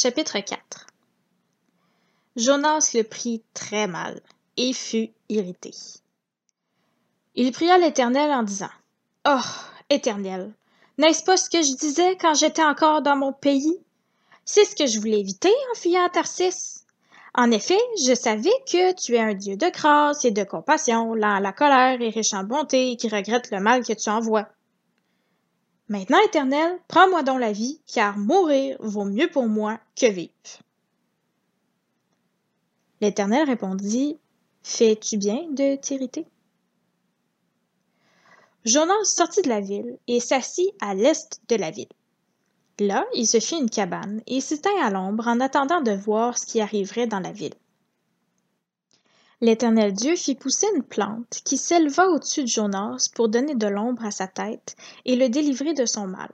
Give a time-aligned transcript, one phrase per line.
[0.00, 0.86] Chapitre 4
[2.36, 4.20] Jonas le prit très mal
[4.56, 5.72] et fut irrité.
[7.34, 8.70] Il pria l'Éternel en disant
[9.28, 9.40] Oh,
[9.90, 10.52] Éternel,
[10.98, 13.76] n'est-ce pas ce que je disais quand j'étais encore dans mon pays?
[14.44, 16.84] C'est ce que je voulais éviter en fuyant à Tarsis.
[17.34, 21.34] En effet, je savais que tu es un Dieu de grâce et de compassion, lent
[21.34, 24.46] à la colère et riche en bonté, qui regrette le mal que tu envoies.
[25.88, 30.32] Maintenant, Éternel, prends-moi donc la vie, car mourir vaut mieux pour moi que vivre.
[33.00, 34.18] L'Éternel répondit,
[34.62, 36.26] Fais-tu bien de t'irriter?
[38.64, 41.88] Jonas sortit de la ville et s'assit à l'est de la ville.
[42.80, 46.36] Là, il se fit une cabane et s'y tint à l'ombre en attendant de voir
[46.36, 47.54] ce qui arriverait dans la ville.
[49.40, 54.04] L'Éternel Dieu fit pousser une plante qui s'éleva au-dessus de Jonas pour donner de l'ombre
[54.04, 54.74] à sa tête
[55.04, 56.32] et le délivrer de son mal.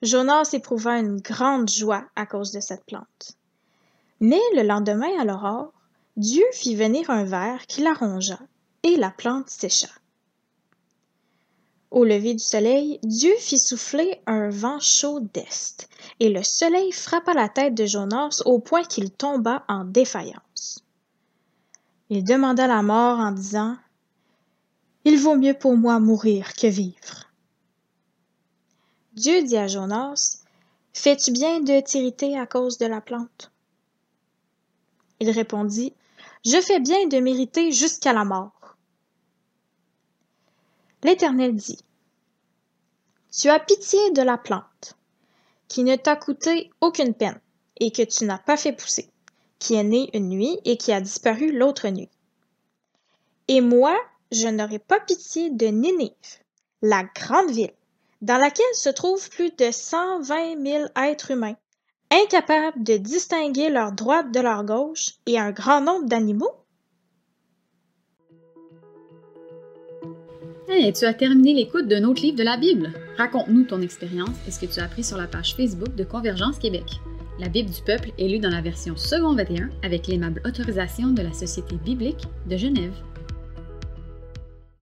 [0.00, 3.36] Jonas éprouva une grande joie à cause de cette plante.
[4.20, 5.72] Mais le lendemain à l'aurore,
[6.16, 8.38] Dieu fit venir un ver qui la rongea,
[8.82, 9.88] et la plante sécha.
[11.90, 15.88] Au lever du soleil, Dieu fit souffler un vent chaud d'est,
[16.20, 20.45] et le soleil frappa la tête de Jonas au point qu'il tomba en défaillance.
[22.08, 23.76] Il demanda la mort en disant
[25.04, 27.32] Il vaut mieux pour moi mourir que vivre.
[29.14, 30.42] Dieu dit à Jonas
[30.92, 33.50] Fais-tu bien de t'irriter à cause de la plante
[35.18, 35.94] Il répondit
[36.44, 38.76] Je fais bien de m'irriter jusqu'à la mort.
[41.02, 41.82] L'Éternel dit
[43.36, 44.96] Tu as pitié de la plante,
[45.66, 47.40] qui ne t'a coûté aucune peine
[47.80, 49.10] et que tu n'as pas fait pousser
[49.58, 52.10] qui est né une nuit et qui a disparu l'autre nuit.
[53.48, 53.96] Et moi,
[54.32, 56.10] je n'aurai pas pitié de Ninive,
[56.82, 57.72] la grande ville,
[58.22, 61.56] dans laquelle se trouvent plus de 120 000 êtres humains,
[62.10, 66.52] incapables de distinguer leur droite de leur gauche et un grand nombre d'animaux?
[70.68, 72.92] Hey, tu as terminé l'écoute d'un autre livre de la Bible?
[73.16, 76.58] Raconte-nous ton expérience et ce que tu as appris sur la page Facebook de Convergence
[76.58, 77.00] Québec.
[77.38, 81.20] La Bible du peuple est lue dans la version second 21 avec l'aimable autorisation de
[81.20, 82.94] la Société biblique de Genève.